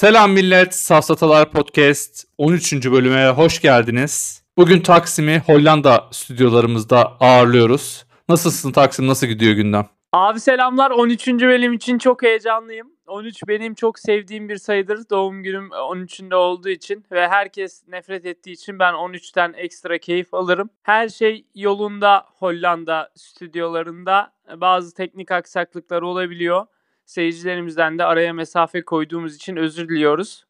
[0.00, 2.72] Selam millet, Safsatalar Podcast 13.
[2.72, 4.44] bölüme hoş geldiniz.
[4.56, 8.06] Bugün Taksim'i Hollanda stüdyolarımızda ağırlıyoruz.
[8.28, 9.86] Nasılsın Taksim, nasıl gidiyor gündem?
[10.12, 10.90] Abi selamlar.
[10.90, 11.28] 13.
[11.28, 12.92] bölüm için çok heyecanlıyım.
[13.06, 15.10] 13 benim çok sevdiğim bir sayıdır.
[15.10, 20.70] Doğum günüm 13'ünde olduğu için ve herkes nefret ettiği için ben 13'ten ekstra keyif alırım.
[20.82, 24.32] Her şey yolunda Hollanda stüdyolarında.
[24.56, 26.66] Bazı teknik aksaklıklar olabiliyor.
[27.10, 30.44] Seyircilerimizden de araya mesafe koyduğumuz için özür diliyoruz.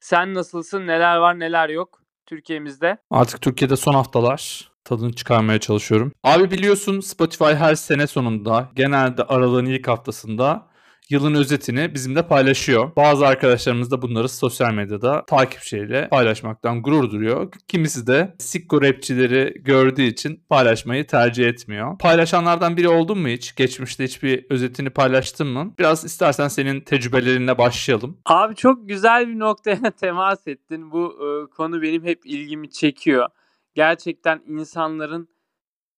[0.00, 0.86] Sen nasılsın?
[0.86, 2.98] Neler var neler yok Türkiye'mizde?
[3.10, 6.12] Artık Türkiye'de son haftalar tadını çıkarmaya çalışıyorum.
[6.24, 10.66] Abi biliyorsun Spotify her sene sonunda genelde aralığın ilk haftasında
[11.12, 12.96] yılın özetini bizimle paylaşıyor.
[12.96, 17.52] Bazı arkadaşlarımız da bunları sosyal medyada takipçiyle paylaşmaktan gurur duyuyor.
[17.68, 21.98] Kimisi de sikko rapçileri gördüğü için paylaşmayı tercih etmiyor.
[21.98, 23.54] Paylaşanlardan biri oldun mu hiç?
[23.54, 25.74] Geçmişte hiçbir özetini paylaştın mı?
[25.78, 28.18] Biraz istersen senin tecrübelerinle başlayalım.
[28.26, 30.90] Abi çok güzel bir noktaya temas ettin.
[30.90, 33.28] Bu e, konu benim hep ilgimi çekiyor.
[33.74, 35.28] Gerçekten insanların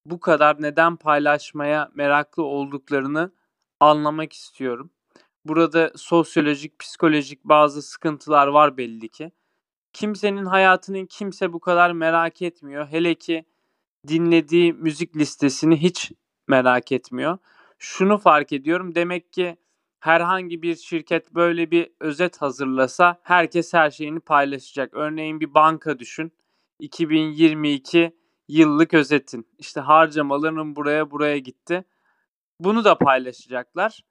[0.06, 3.32] bu kadar neden paylaşmaya meraklı olduklarını
[3.80, 4.90] anlamak istiyorum.
[5.44, 9.32] Burada sosyolojik, psikolojik bazı sıkıntılar var belli ki.
[9.92, 12.86] Kimsenin hayatını kimse bu kadar merak etmiyor.
[12.86, 13.44] Hele ki
[14.08, 16.12] dinlediği müzik listesini hiç
[16.48, 17.38] merak etmiyor.
[17.78, 18.94] Şunu fark ediyorum.
[18.94, 19.56] Demek ki
[20.00, 24.94] herhangi bir şirket böyle bir özet hazırlasa herkes her şeyini paylaşacak.
[24.94, 26.32] Örneğin bir banka düşün.
[26.78, 28.16] 2022
[28.48, 29.46] yıllık özetin.
[29.58, 31.84] İşte harcamalarının buraya buraya gitti.
[32.60, 34.04] Bunu da paylaşacaklar.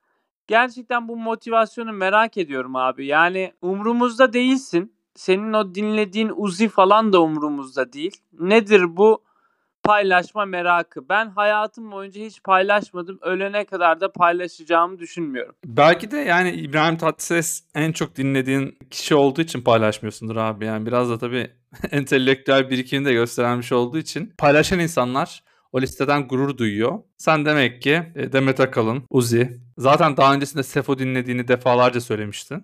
[0.48, 3.06] Gerçekten bu motivasyonu merak ediyorum abi.
[3.06, 4.94] Yani umrumuzda değilsin.
[5.16, 8.18] Senin o dinlediğin Uzi falan da umrumuzda değil.
[8.40, 9.24] Nedir bu
[9.84, 11.10] paylaşma merakı?
[11.10, 13.20] Ben hayatım boyunca hiç paylaşmadım.
[13.22, 15.56] Ölene kadar da paylaşacağımı düşünmüyorum.
[15.66, 20.66] Belki de yani İbrahim Tatlıses en çok dinlediğin kişi olduğu için paylaşmıyorsundur abi.
[20.66, 21.52] Yani biraz da tabii
[21.92, 27.00] entelektüel birikimini de gösteren olduğu için paylaşan insanlar o listeden gurur duyuyor.
[27.18, 29.62] Sen demek ki e, Demet Akalın, Uzi.
[29.78, 32.64] Zaten daha öncesinde Sefo dinlediğini defalarca söylemiştin.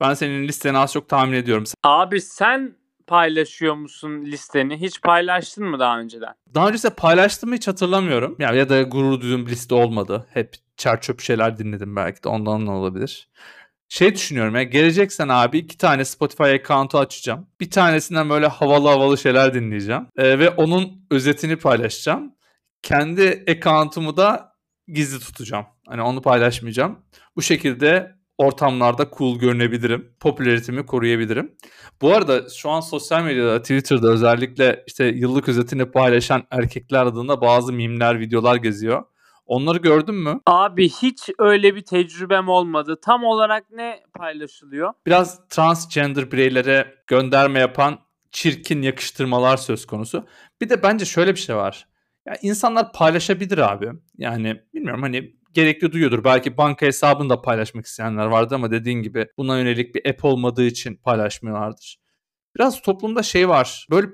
[0.00, 1.64] Ben senin listeni az çok tahmin ediyorum.
[1.82, 2.76] Abi sen
[3.06, 4.80] paylaşıyor musun listeni?
[4.80, 6.34] Hiç paylaştın mı daha önceden?
[6.54, 8.36] Daha öncesinde paylaştım mı hiç hatırlamıyorum.
[8.38, 10.26] Yani ya da gurur duyduğum bir liste olmadı.
[10.30, 13.28] Hep çerçöp şeyler dinledim belki de ondan olabilir.
[13.92, 17.46] Şey düşünüyorum ya geleceksen abi iki tane Spotify account'u açacağım.
[17.60, 20.06] Bir tanesinden böyle havalı havalı şeyler dinleyeceğim.
[20.16, 22.34] Ee, ve onun özetini paylaşacağım.
[22.82, 24.52] Kendi account'umu da
[24.88, 25.66] gizli tutacağım.
[25.88, 26.98] Hani onu paylaşmayacağım.
[27.36, 30.14] Bu şekilde ortamlarda cool görünebilirim.
[30.20, 31.52] Popülaritemi koruyabilirim.
[32.02, 37.72] Bu arada şu an sosyal medyada, Twitter'da özellikle işte yıllık özetini paylaşan erkekler adında bazı
[37.72, 39.02] mimler, videolar geziyor.
[39.46, 40.40] Onları gördün mü?
[40.46, 43.00] Abi hiç öyle bir tecrübem olmadı.
[43.02, 44.92] Tam olarak ne paylaşılıyor?
[45.06, 47.98] Biraz transgender bireylere gönderme yapan
[48.30, 50.26] çirkin yakıştırmalar söz konusu.
[50.60, 51.88] Bir de bence şöyle bir şey var.
[52.26, 53.90] Ya insanlar paylaşabilir abi.
[54.18, 56.24] Yani bilmiyorum hani gerekli duyuyordur.
[56.24, 60.64] Belki banka hesabını da paylaşmak isteyenler vardı ama dediğin gibi buna yönelik bir app olmadığı
[60.64, 61.98] için paylaşmıyorlardır.
[62.56, 63.86] Biraz toplumda şey var.
[63.90, 64.06] Böyle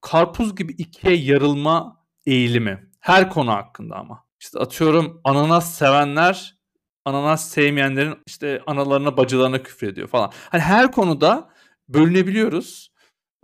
[0.00, 2.90] karpuz gibi ikiye yarılma eğilimi.
[3.00, 4.24] Her konu hakkında ama.
[4.42, 6.56] İşte atıyorum ananas sevenler
[7.04, 10.32] ananas sevmeyenlerin işte analarına bacılarına küfrediyor falan.
[10.50, 11.50] Hani her konuda
[11.88, 12.92] bölünebiliyoruz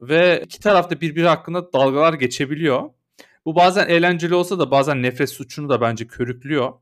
[0.03, 2.91] ve iki tarafta birbiri hakkında dalgalar geçebiliyor.
[3.45, 6.73] Bu bazen eğlenceli olsa da bazen nefret suçunu da bence körüklüyor.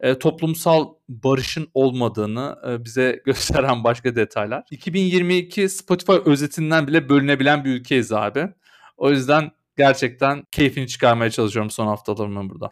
[0.00, 4.64] E, toplumsal barışın olmadığını e, bize gösteren başka detaylar.
[4.70, 8.48] 2022 Spotify özetinden bile bölünebilen bir ülkeyiz abi.
[8.96, 12.70] O yüzden gerçekten keyfini çıkarmaya çalışıyorum son haftalarımın burada.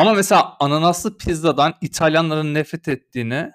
[0.00, 3.50] Ama mesela ananaslı pizzadan İtalyanların nefret ettiğini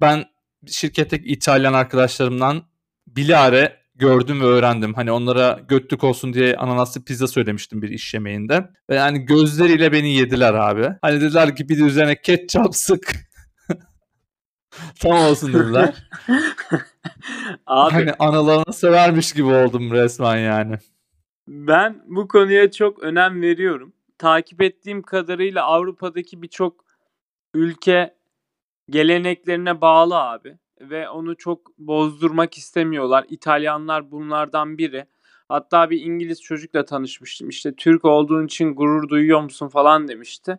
[0.00, 0.24] ben
[0.66, 2.62] şirketteki İtalyan arkadaşlarımdan
[3.06, 4.94] bilare gördüm ve öğrendim.
[4.94, 8.70] Hani onlara götlük olsun diye ananaslı pizza söylemiştim bir iş yemeğinde.
[8.90, 10.88] Ve yani gözleriyle beni yediler abi.
[11.02, 13.14] Hani dediler ki bir de üzerine ketçap sık.
[15.00, 15.94] Tam olsun dediler.
[17.66, 17.92] abi.
[17.92, 20.78] Hani analarını severmiş gibi oldum resmen yani.
[21.48, 26.84] Ben bu konuya çok önem veriyorum takip ettiğim kadarıyla Avrupa'daki birçok
[27.54, 28.14] ülke
[28.90, 33.26] geleneklerine bağlı abi ve onu çok bozdurmak istemiyorlar.
[33.28, 35.06] İtalyanlar bunlardan biri.
[35.48, 37.48] Hatta bir İngiliz çocukla tanışmıştım.
[37.48, 40.58] İşte Türk olduğun için gurur duyuyor musun falan demişti.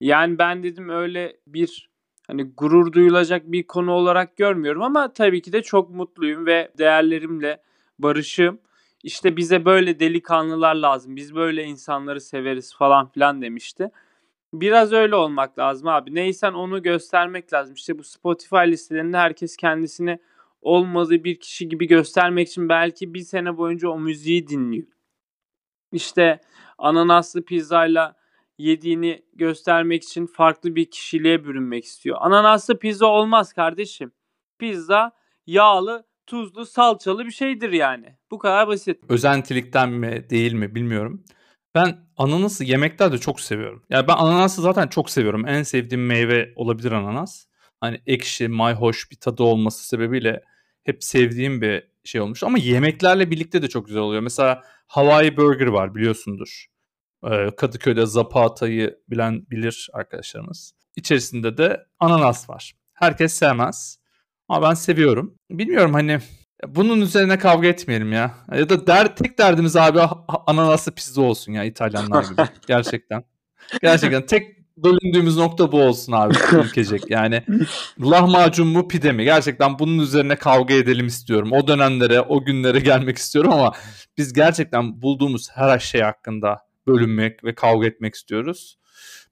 [0.00, 1.90] Yani ben dedim öyle bir
[2.26, 7.62] hani gurur duyulacak bir konu olarak görmüyorum ama tabii ki de çok mutluyum ve değerlerimle
[7.98, 8.60] barışım
[9.02, 11.16] işte bize böyle delikanlılar lazım.
[11.16, 13.90] Biz böyle insanları severiz falan filan demişti.
[14.52, 16.14] Biraz öyle olmak lazım abi.
[16.14, 17.74] Neysen onu göstermek lazım.
[17.74, 20.18] İşte bu Spotify listelerinde herkes kendisini
[20.62, 24.86] olmadığı bir kişi gibi göstermek için belki bir sene boyunca o müziği dinliyor.
[25.92, 26.40] İşte
[26.78, 28.16] ananaslı pizzayla
[28.58, 32.16] yediğini göstermek için farklı bir kişiliğe bürünmek istiyor.
[32.20, 34.12] Ananaslı pizza olmaz kardeşim.
[34.58, 35.12] Pizza
[35.46, 38.16] yağlı, tuzlu, salçalı bir şeydir yani.
[38.30, 39.00] Bu kadar basit.
[39.08, 41.24] Özentilikten mi değil mi bilmiyorum.
[41.74, 43.84] Ben ananası yemeklerde çok seviyorum.
[43.90, 45.48] Yani ben ananası zaten çok seviyorum.
[45.48, 47.46] En sevdiğim meyve olabilir ananas.
[47.80, 50.42] Hani ekşi, mayhoş bir tadı olması sebebiyle
[50.84, 52.42] hep sevdiğim bir şey olmuş.
[52.42, 54.22] Ama yemeklerle birlikte de çok güzel oluyor.
[54.22, 56.66] Mesela Hawaii Burger var biliyorsundur.
[57.56, 60.72] Kadıköy'de Zapata'yı bilen bilir arkadaşlarımız.
[60.96, 62.72] İçerisinde de ananas var.
[62.94, 63.98] Herkes sevmez.
[64.48, 65.34] Ama ben seviyorum.
[65.50, 66.18] Bilmiyorum hani
[66.66, 68.34] bunun üzerine kavga etmeyelim ya.
[68.54, 70.00] Ya da der, tek derdimiz abi
[70.46, 72.42] ananaslı pizza olsun ya İtalyanlar gibi.
[72.66, 73.24] Gerçekten.
[73.82, 77.10] Gerçekten tek bölündüğümüz nokta bu olsun abi ülkecek.
[77.10, 77.42] Yani
[78.00, 79.24] lahmacun mu pide mi?
[79.24, 81.52] Gerçekten bunun üzerine kavga edelim istiyorum.
[81.52, 83.72] O dönemlere, o günlere gelmek istiyorum ama
[84.18, 88.78] biz gerçekten bulduğumuz her şey hakkında bölünmek ve kavga etmek istiyoruz.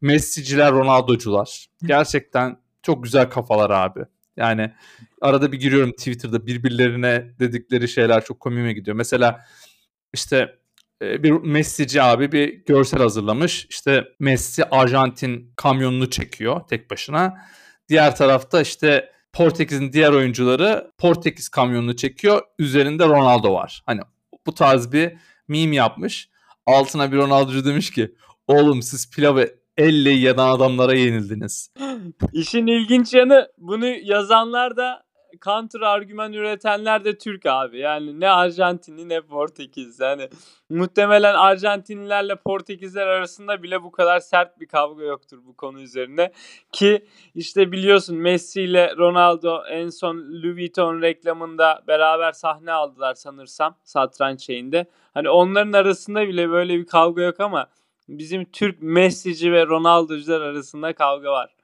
[0.01, 1.67] Messi'ciler, Ronaldo'cular.
[1.83, 4.01] Gerçekten çok güzel kafalar abi.
[4.37, 4.73] Yani
[5.21, 8.97] arada bir giriyorum Twitter'da birbirlerine dedikleri şeyler çok komiğime gidiyor.
[8.97, 9.47] Mesela
[10.13, 10.59] işte
[11.03, 13.67] e, bir Messi'ci abi bir görsel hazırlamış.
[13.71, 17.35] İşte Messi Arjantin kamyonunu çekiyor tek başına.
[17.89, 22.43] Diğer tarafta işte Portekiz'in diğer oyuncuları Portekiz kamyonunu çekiyor.
[22.59, 23.83] Üzerinde Ronaldo var.
[23.87, 24.01] Hani
[24.47, 25.13] bu tarz bir
[25.49, 26.29] meme yapmış.
[26.67, 28.15] Altına bir Ronaldo'cu demiş ki
[28.47, 31.71] oğlum siz pilavı elle yiyen adamlara yenildiniz.
[32.33, 35.07] İşin ilginç yanı bunu yazanlar da
[35.45, 37.79] counter argüman üretenler de Türk abi.
[37.79, 40.01] Yani ne Arjantinli ne Portekiz.
[40.01, 40.29] Yani
[40.71, 46.33] muhtemelen Arjantinlilerle Portekizler arasında bile bu kadar sert bir kavga yoktur bu konu üzerine.
[46.73, 53.77] Ki işte biliyorsun Messi ile Ronaldo en son Louis Vuitton reklamında beraber sahne aldılar sanırsam
[53.85, 54.87] satranç şeyinde.
[55.15, 57.67] Hani onların arasında bile böyle bir kavga yok ama
[58.09, 61.55] bizim Türk Messi'ci ve Ronaldo'cular arasında kavga var.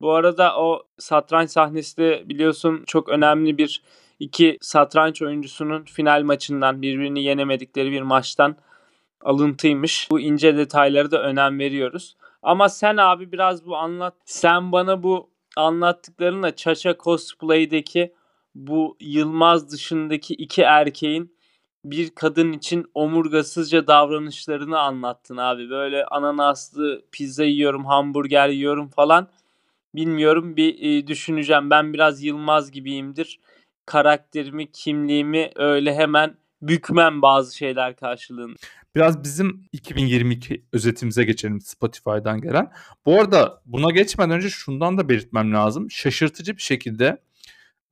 [0.00, 3.82] Bu arada o satranç sahnesi de biliyorsun çok önemli bir
[4.18, 8.56] iki satranç oyuncusunun final maçından birbirini yenemedikleri bir maçtan
[9.20, 10.08] alıntıymış.
[10.10, 12.16] Bu ince detayları da önem veriyoruz.
[12.42, 14.14] Ama sen abi biraz bu anlat.
[14.24, 18.14] Sen bana bu anlattıklarınla Çaça Cosplay'deki
[18.54, 21.36] bu Yılmaz dışındaki iki erkeğin
[21.84, 25.70] bir kadın için omurgasızca davranışlarını anlattın abi.
[25.70, 29.28] Böyle ananaslı pizza yiyorum, hamburger yiyorum falan.
[29.94, 31.70] Bilmiyorum bir e, düşüneceğim.
[31.70, 33.40] Ben biraz Yılmaz gibiyimdir.
[33.86, 38.56] Karakterimi, kimliğimi öyle hemen bükmem bazı şeyler karşılığında.
[38.94, 42.72] Biraz bizim 2022 özetimize geçelim Spotify'dan gelen.
[43.06, 45.90] Bu arada buna geçmeden önce şundan da belirtmem lazım.
[45.90, 47.18] Şaşırtıcı bir şekilde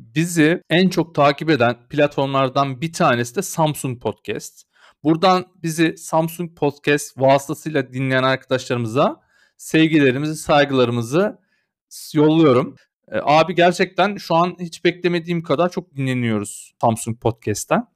[0.00, 4.62] bizi en çok takip eden platformlardan bir tanesi de Samsung Podcast.
[5.05, 9.20] Buradan bizi Samsung Podcast vasıtasıyla dinleyen arkadaşlarımıza
[9.56, 11.38] sevgilerimizi, saygılarımızı
[12.14, 12.76] yolluyorum.
[13.12, 17.87] E, abi gerçekten şu an hiç beklemediğim kadar çok dinleniyoruz Samsung Podcast'ten.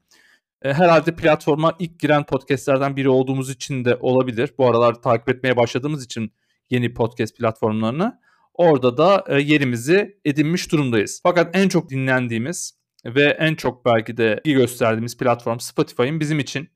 [0.63, 4.51] E, herhalde platforma ilk giren podcastlerden biri olduğumuz için de olabilir.
[4.59, 6.33] Bu aralar takip etmeye başladığımız için
[6.71, 8.21] yeni podcast platformlarını.
[8.55, 11.21] Orada da e, yerimizi edinmiş durumdayız.
[11.23, 16.69] Fakat en çok dinlendiğimiz ve en çok belki de ilgi gösterdiğimiz platform Spotify'ın bizim için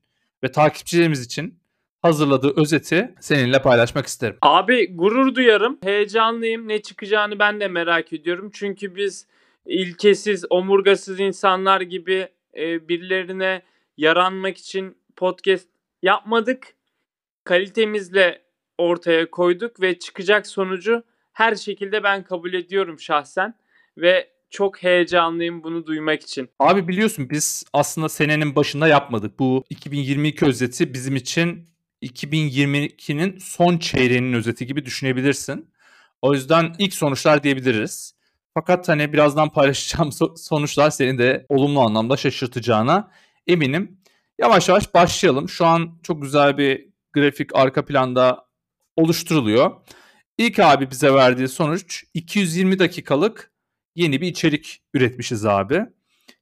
[0.45, 1.61] ve takipçilerimiz için
[2.03, 4.37] hazırladığı özeti seninle paylaşmak isterim.
[4.43, 5.79] Abi gurur duyarım.
[5.83, 6.69] Heyecanlıyım.
[6.69, 8.51] Ne çıkacağını ben de merak ediyorum.
[8.53, 9.27] Çünkü biz
[9.67, 13.63] ilkesiz, omurgasız insanlar gibi e, birilerine
[13.97, 15.69] yaranmak için podcast
[16.03, 16.67] yapmadık.
[17.45, 18.43] Kalitemizle
[18.79, 21.05] ortaya koyduk ve çıkacak sonucu
[21.39, 23.55] her şekilde ben kabul ediyorum şahsen
[23.97, 26.49] ve çok heyecanlıyım bunu duymak için.
[26.59, 29.39] Abi biliyorsun biz aslında senenin başında yapmadık.
[29.39, 31.69] Bu 2022 özeti bizim için
[32.03, 35.71] 2022'nin son çeyreğinin özeti gibi düşünebilirsin.
[36.23, 38.15] O yüzden ilk sonuçlar diyebiliriz.
[38.55, 43.11] Fakat hani birazdan paylaşacağım sonuçlar seni de olumlu anlamda şaşırtacağına
[43.47, 43.99] eminim.
[44.39, 45.49] Yavaş yavaş başlayalım.
[45.49, 48.47] Şu an çok güzel bir grafik arka planda
[48.97, 49.73] oluşturuluyor.
[50.39, 53.53] İlk abi bize verdiği sonuç 220 dakikalık
[53.95, 55.87] yeni bir içerik üretmişiz abi.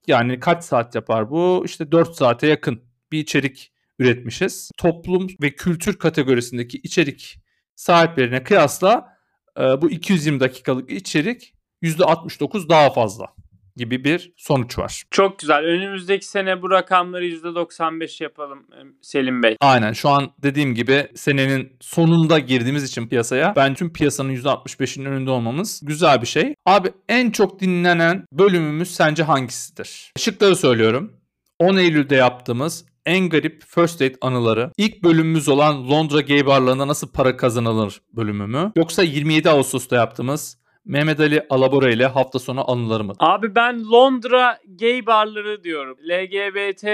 [0.06, 1.62] Yani kaç saat yapar bu?
[1.66, 4.70] İşte 4 saate yakın bir içerik üretmişiz.
[4.76, 7.38] Toplum ve kültür kategorisindeki içerik
[7.76, 9.18] sahiplerine kıyasla
[9.58, 13.34] e, bu 220 dakikalık içerik %69 daha fazla.
[13.76, 15.02] Gibi bir sonuç var.
[15.10, 15.64] Çok güzel.
[15.64, 19.56] Önümüzdeki sene bu rakamları %95 yapalım e, Selim Bey.
[19.60, 19.92] Aynen.
[19.92, 25.80] Şu an dediğim gibi senenin sonunda girdiğimiz için piyasaya ben tüm piyasanın %65'inin önünde olmamız
[25.84, 26.54] güzel bir şey.
[26.66, 30.12] Abi en çok dinlenen bölümümüz sence hangisidir?
[30.18, 31.12] Şıkları söylüyorum.
[31.58, 34.70] 10 Eylül'de yaptığımız en garip first date anıları.
[34.76, 38.72] İlk bölümümüz olan Londra gay barlarında nasıl para kazanılır bölümü mü?
[38.76, 43.12] Yoksa 27 Ağustos'ta yaptığımız Mehmet Ali Alabora ile hafta sonu anıları mı?
[43.18, 45.98] Abi ben Londra gay barları diyorum.
[46.10, 46.84] LGBT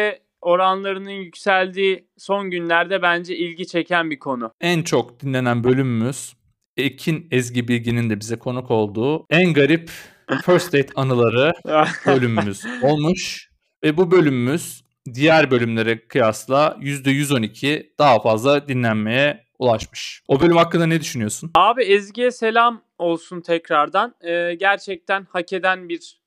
[0.41, 4.53] oranlarının yükseldiği son günlerde bence ilgi çeken bir konu.
[4.61, 6.33] En çok dinlenen bölümümüz
[6.77, 9.91] Ekin Ezgi Bilgin'in de bize konuk olduğu en garip
[10.45, 11.53] first date anıları
[12.07, 13.51] bölümümüz olmuş.
[13.85, 14.83] Ve bu bölümümüz
[15.15, 20.23] diğer bölümlere kıyasla %112 daha fazla dinlenmeye ulaşmış.
[20.29, 21.51] O bölüm hakkında ne düşünüyorsun?
[21.55, 24.15] Abi Ezgi'ye selam olsun tekrardan.
[24.21, 26.21] Ee, gerçekten hak eden bir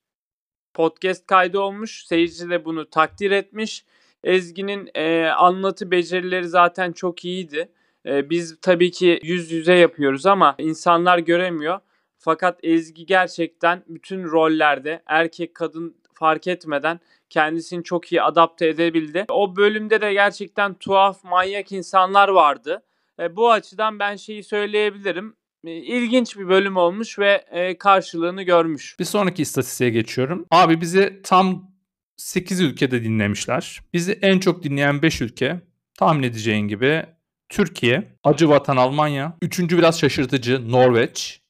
[0.74, 2.04] podcast kaydı olmuş.
[2.06, 3.84] Seyirci de bunu takdir etmiş.
[4.24, 7.68] Ezgi'nin e, anlatı becerileri zaten çok iyiydi.
[8.06, 11.80] E, biz tabii ki yüz yüze yapıyoruz ama insanlar göremiyor.
[12.18, 17.00] Fakat Ezgi gerçekten bütün rollerde erkek kadın fark etmeden
[17.30, 19.24] kendisini çok iyi adapte edebildi.
[19.28, 22.82] O bölümde de gerçekten tuhaf, manyak insanlar vardı.
[23.20, 25.36] E, bu açıdan ben şeyi söyleyebilirim.
[25.64, 28.96] E, ilginç bir bölüm olmuş ve e, karşılığını görmüş.
[28.98, 30.46] Bir sonraki istatistiğe geçiyorum.
[30.50, 31.70] Abi bizi tam
[32.16, 33.80] 8 ülkede dinlemişler.
[33.92, 35.60] Bizi en çok dinleyen 5 ülke
[35.94, 37.06] tahmin edeceğin gibi
[37.48, 41.40] Türkiye, Acı Vatan Almanya, üçüncü biraz şaşırtıcı Norveç,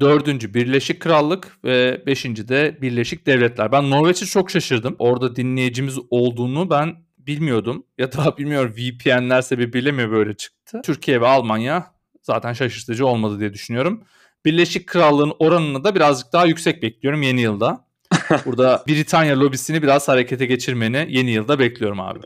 [0.00, 3.72] Dördüncü Birleşik Krallık ve beşinci de Birleşik Devletler.
[3.72, 4.96] Ben Norveç'e çok şaşırdım.
[4.98, 7.86] Orada dinleyicimiz olduğunu ben bilmiyordum.
[7.98, 10.80] Ya da bilmiyorum VPN'ler sebebiyle mi böyle çıktı.
[10.84, 11.86] Türkiye ve Almanya
[12.22, 14.04] zaten şaşırtıcı olmadı diye düşünüyorum.
[14.44, 17.86] Birleşik Krallığın oranını da birazcık daha yüksek bekliyorum yeni yılda.
[18.46, 22.18] Burada Britanya lobisini biraz harekete geçirmeni yeni yılda bekliyorum abi.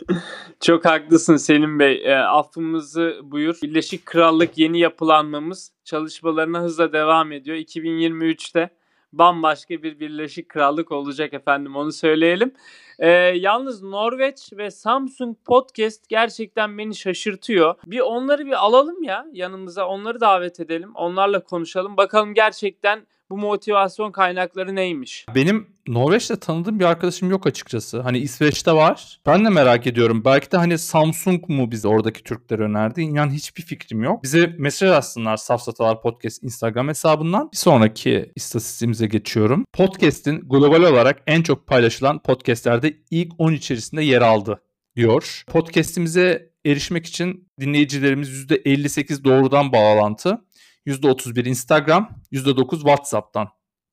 [0.61, 2.03] Çok haklısın Selim Bey.
[2.05, 3.59] E, affımızı buyur.
[3.63, 7.57] Birleşik Krallık yeni yapılanmamız çalışmalarına hızla devam ediyor.
[7.57, 8.71] 2023'te
[9.13, 12.53] bambaşka bir Birleşik Krallık olacak efendim onu söyleyelim.
[12.99, 17.75] Ee, yalnız Norveç ve Samsung Podcast gerçekten beni şaşırtıyor.
[17.87, 20.91] Bir onları bir alalım ya yanımıza onları davet edelim.
[20.95, 21.97] Onlarla konuşalım.
[21.97, 25.27] Bakalım gerçekten bu motivasyon kaynakları neymiş?
[25.35, 28.01] Benim Norveç'te tanıdığım bir arkadaşım yok açıkçası.
[28.01, 29.21] Hani İsveç'te var.
[29.27, 30.25] Ben de merak ediyorum.
[30.25, 33.03] Belki de hani Samsung mu bize oradaki Türkler önerdi?
[33.03, 34.23] Yani hiçbir fikrim yok.
[34.23, 37.49] Bize mesaj atsınlar Safsatalar Podcast Instagram hesabından.
[37.53, 39.65] Bir sonraki istatistiğimize geçiyorum.
[39.73, 44.63] Podcast'in global olarak en çok paylaşılan podcastlerde ilk 10 içerisinde yer aldı
[44.97, 45.45] diyor.
[45.47, 50.45] Podcast'imize erişmek için dinleyicilerimiz %58 doğrudan bağlantı,
[50.87, 53.49] %31 Instagram, %9 WhatsApp'tan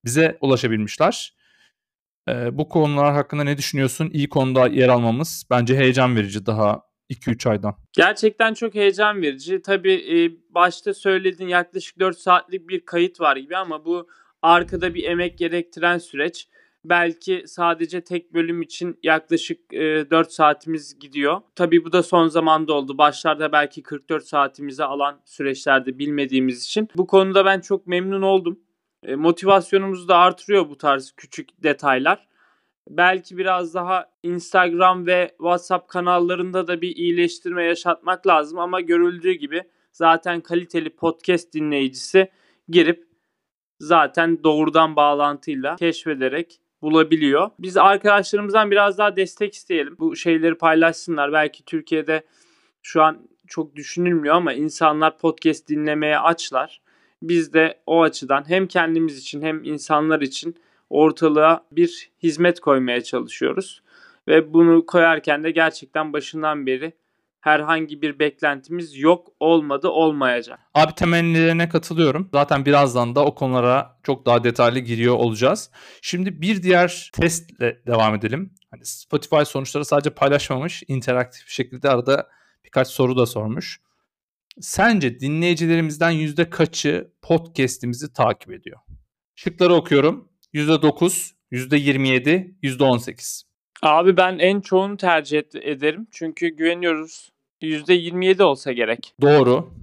[0.06, 1.38] bize ulaşabilmişler.
[2.29, 4.10] Ee, bu konular hakkında ne düşünüyorsun?
[4.13, 7.75] İyi konuda yer almamız bence heyecan verici daha 2-3 aydan.
[7.94, 9.62] Gerçekten çok heyecan verici.
[9.62, 10.15] Tabii e,
[10.53, 14.08] başta söylediğin yaklaşık 4 saatlik bir kayıt var gibi ama bu
[14.41, 16.48] arkada bir emek gerektiren süreç.
[16.89, 21.41] Belki sadece tek bölüm için yaklaşık e, 4 saatimiz gidiyor.
[21.56, 22.98] Tabii bu da son zamanda oldu.
[22.98, 26.89] Başlarda belki 44 saatimizi alan süreçlerde bilmediğimiz için.
[26.96, 28.60] Bu konuda ben çok memnun oldum.
[29.03, 32.27] E, motivasyonumuzu da artırıyor bu tarz küçük detaylar.
[32.89, 39.63] Belki biraz daha Instagram ve WhatsApp kanallarında da bir iyileştirme yaşatmak lazım ama görüldüğü gibi
[39.91, 42.32] zaten kaliteli podcast dinleyicisi
[42.70, 43.08] girip
[43.79, 47.50] zaten doğrudan bağlantıyla keşfederek bulabiliyor.
[47.60, 49.96] Biz arkadaşlarımızdan biraz daha destek isteyelim.
[50.00, 51.34] Bu şeyleri paylaşsınlar.
[51.34, 52.24] Belki Türkiye'de
[52.81, 56.81] şu an çok düşünülmüyor ama insanlar podcast dinlemeye açlar.
[57.22, 60.55] Biz de o açıdan hem kendimiz için hem insanlar için
[60.89, 63.84] ortalığa bir hizmet koymaya çalışıyoruz.
[64.27, 66.93] Ve bunu koyarken de gerçekten başından beri
[67.41, 70.60] herhangi bir beklentimiz yok olmadı olmayacak.
[70.74, 72.29] Abi temennilerine katılıyorum.
[72.34, 75.72] Zaten birazdan da o konulara çok daha detaylı giriyor olacağız.
[76.01, 78.53] Şimdi bir diğer testle devam edelim.
[78.72, 82.27] Hani Spotify sonuçları sadece paylaşmamış, interaktif bir şekilde arada
[82.65, 83.82] birkaç soru da sormuş.
[84.62, 88.79] Sence dinleyicilerimizden yüzde kaçı podcast'imizi takip ediyor?
[89.36, 90.29] Şıkları okuyorum.
[90.53, 93.47] Yüzde dokuz, yüzde yirmi yedi, yüzde on sekiz.
[93.81, 96.07] Abi ben en çoğunu tercih ederim.
[96.12, 97.31] Çünkü güveniyoruz.
[97.62, 99.13] Yüzde yirmi yedi olsa gerek.
[99.22, 99.74] Doğru.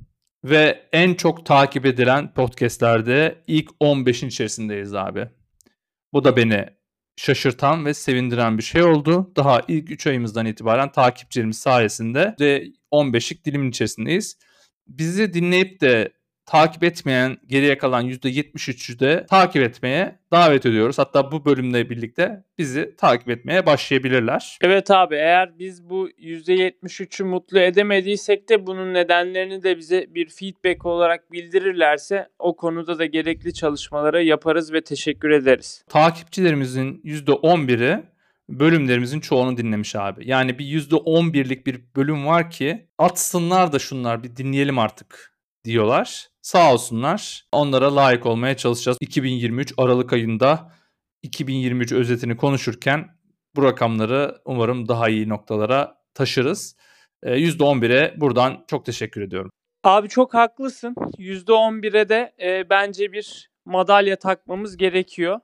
[0.44, 5.28] Ve en çok takip edilen podcastlerde ilk 15'in içerisindeyiz abi.
[6.12, 6.66] Bu da beni
[7.16, 9.32] şaşırtan ve sevindiren bir şey oldu.
[9.36, 14.38] Daha ilk 3 ayımızdan itibaren takipçilerimiz sayesinde de 15'lik dilimin içerisindeyiz
[14.86, 16.12] bizi dinleyip de
[16.46, 20.98] takip etmeyen geriye kalan %73'ü de takip etmeye davet ediyoruz.
[20.98, 24.58] Hatta bu bölümle birlikte bizi takip etmeye başlayabilirler.
[24.60, 30.86] Evet abi eğer biz bu %73'ü mutlu edemediysek de bunun nedenlerini de bize bir feedback
[30.86, 35.84] olarak bildirirlerse o konuda da gerekli çalışmaları yaparız ve teşekkür ederiz.
[35.88, 38.02] Takipçilerimizin %11'i
[38.48, 40.28] bölümlerimizin çoğunu dinlemiş abi.
[40.28, 45.33] Yani bir %11'lik bir bölüm var ki atsınlar da şunlar bir dinleyelim artık
[45.64, 46.28] diyorlar.
[46.42, 47.44] Sağ olsunlar.
[47.52, 48.98] Onlara layık olmaya çalışacağız.
[49.00, 50.72] 2023 Aralık ayında
[51.22, 53.08] 2023 özetini konuşurken
[53.56, 56.76] bu rakamları umarım daha iyi noktalara taşırız.
[57.24, 59.50] %11'e buradan çok teşekkür ediyorum.
[59.84, 60.94] Abi çok haklısın.
[61.18, 65.40] %11'e de e, bence bir madalya takmamız gerekiyor.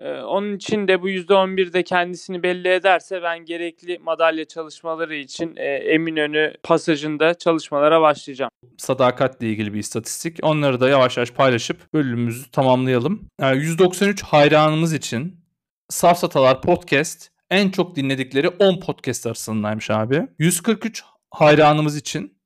[0.00, 5.64] Ee, onun için de bu %11'de kendisini belli ederse ben gerekli madalya çalışmaları için e,
[5.64, 8.50] Eminönü pasajında çalışmalara başlayacağım.
[8.78, 10.38] Sadakatle ilgili bir istatistik.
[10.42, 13.28] Onları da yavaş yavaş paylaşıp bölümümüzü tamamlayalım.
[13.40, 15.40] Yani 193 hayranımız için
[15.88, 20.26] Safsatalar Podcast en çok dinledikleri 10 podcast arasındaymış abi.
[20.38, 22.38] 143 hayranımız için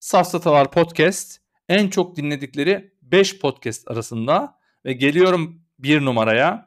[0.00, 6.65] Safsatalar Podcast en çok dinledikleri 5 podcast arasında ve geliyorum bir numaraya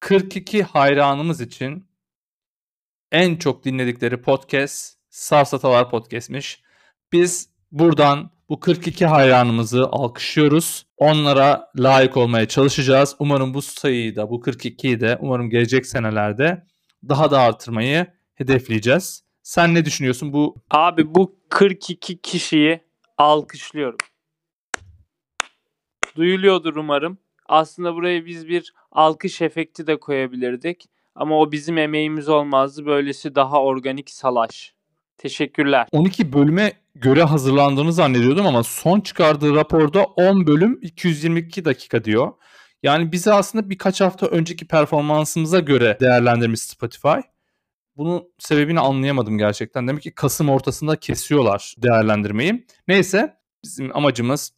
[0.00, 1.86] 42 hayranımız için
[3.12, 6.62] en çok dinledikleri podcast Sarsatalar Podcast'miş.
[7.12, 10.86] Biz buradan bu 42 hayranımızı alkışlıyoruz.
[10.96, 13.16] Onlara layık olmaya çalışacağız.
[13.18, 16.66] Umarım bu sayıyı da bu 42'yi de umarım gelecek senelerde
[17.08, 19.24] daha da artırmayı hedefleyeceğiz.
[19.42, 20.56] Sen ne düşünüyorsun bu?
[20.70, 22.80] Abi bu 42 kişiyi
[23.18, 23.98] alkışlıyorum.
[26.16, 27.18] Duyuluyordur umarım.
[27.48, 30.84] Aslında buraya biz bir alkış efekti de koyabilirdik.
[31.14, 32.86] Ama o bizim emeğimiz olmazdı.
[32.86, 34.74] Böylesi daha organik salaş.
[35.18, 35.88] Teşekkürler.
[35.92, 42.32] 12 bölüme göre hazırlandığını zannediyordum ama son çıkardığı raporda 10 bölüm 222 dakika diyor.
[42.82, 47.18] Yani bizi aslında birkaç hafta önceki performansımıza göre değerlendirmiş Spotify.
[47.96, 49.88] Bunun sebebini anlayamadım gerçekten.
[49.88, 52.66] Demek ki Kasım ortasında kesiyorlar değerlendirmeyi.
[52.88, 54.52] Neyse bizim amacımız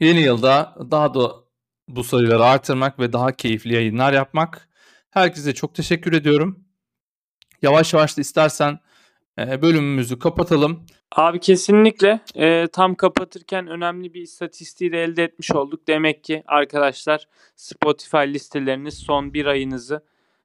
[0.00, 1.32] yeni yılda daha da
[1.96, 4.68] bu sayıları artırmak ve daha keyifli yayınlar yapmak.
[5.10, 6.64] Herkese çok teşekkür ediyorum.
[7.62, 8.78] Yavaş yavaş da istersen
[9.38, 10.86] e, bölümümüzü kapatalım.
[11.16, 15.88] Abi kesinlikle e, tam kapatırken önemli bir istatistiği de elde etmiş olduk.
[15.88, 20.02] Demek ki arkadaşlar Spotify listeleriniz son bir ayınızı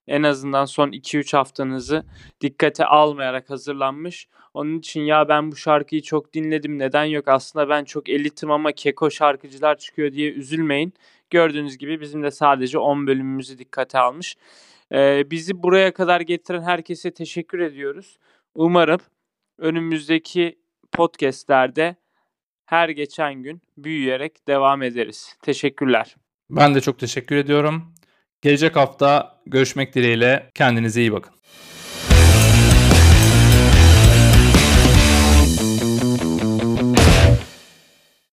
[0.07, 2.05] en azından son 2-3 haftanızı
[2.41, 4.27] dikkate almayarak hazırlanmış.
[4.53, 8.71] Onun için ya ben bu şarkıyı çok dinledim neden yok aslında ben çok elitim ama
[8.71, 10.93] keko şarkıcılar çıkıyor diye üzülmeyin.
[11.29, 14.37] Gördüğünüz gibi bizim de sadece 10 bölümümüzü dikkate almış.
[14.91, 18.17] Ee, bizi buraya kadar getiren herkese teşekkür ediyoruz.
[18.55, 18.99] Umarım
[19.57, 20.59] önümüzdeki
[20.91, 21.95] podcastlerde
[22.65, 25.37] her geçen gün büyüyerek devam ederiz.
[25.41, 26.15] Teşekkürler.
[26.49, 27.93] Ben de çok teşekkür ediyorum.
[28.41, 31.33] Gelecek hafta görüşmek dileğiyle kendinize iyi bakın.